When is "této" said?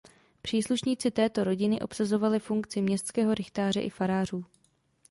1.11-1.43